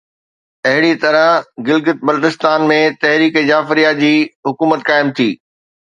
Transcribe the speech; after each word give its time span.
اهڙي 0.67 0.93
طرح 1.03 1.25
گلگت 1.67 1.99
بلتستان 2.07 2.59
۾ 2.73 2.81
تحريڪ 3.05 3.41
جعفريه 3.51 3.97
جي 4.03 4.13
حڪومت 4.51 4.87
قائم 4.93 5.17
ٿي 5.19 5.29